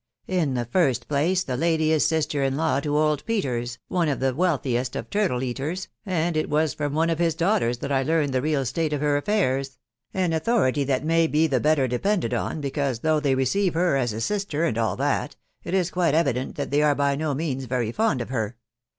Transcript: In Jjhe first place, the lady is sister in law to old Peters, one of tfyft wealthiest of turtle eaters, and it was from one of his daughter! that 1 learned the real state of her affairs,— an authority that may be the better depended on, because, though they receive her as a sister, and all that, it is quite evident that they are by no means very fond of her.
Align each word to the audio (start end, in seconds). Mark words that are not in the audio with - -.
In 0.25 0.55
Jjhe 0.55 0.67
first 0.67 1.07
place, 1.07 1.43
the 1.43 1.55
lady 1.55 1.91
is 1.91 2.03
sister 2.03 2.41
in 2.41 2.57
law 2.57 2.79
to 2.79 2.97
old 2.97 3.23
Peters, 3.27 3.77
one 3.87 4.09
of 4.09 4.17
tfyft 4.17 4.33
wealthiest 4.35 4.95
of 4.95 5.11
turtle 5.11 5.43
eaters, 5.43 5.89
and 6.07 6.35
it 6.35 6.49
was 6.49 6.73
from 6.73 6.95
one 6.95 7.11
of 7.11 7.19
his 7.19 7.35
daughter! 7.35 7.71
that 7.75 7.91
1 7.91 8.07
learned 8.07 8.33
the 8.33 8.41
real 8.41 8.65
state 8.65 8.93
of 8.93 9.01
her 9.01 9.15
affairs,— 9.15 9.77
an 10.15 10.33
authority 10.33 10.83
that 10.85 11.05
may 11.05 11.27
be 11.27 11.45
the 11.45 11.59
better 11.59 11.87
depended 11.87 12.33
on, 12.33 12.61
because, 12.61 13.01
though 13.01 13.19
they 13.19 13.35
receive 13.35 13.75
her 13.75 13.95
as 13.95 14.11
a 14.11 14.21
sister, 14.21 14.65
and 14.65 14.79
all 14.79 14.95
that, 14.95 15.35
it 15.63 15.75
is 15.75 15.91
quite 15.91 16.15
evident 16.15 16.55
that 16.55 16.71
they 16.71 16.81
are 16.81 16.95
by 16.95 17.15
no 17.15 17.35
means 17.35 17.65
very 17.65 17.91
fond 17.91 18.21
of 18.21 18.29
her. 18.29 18.57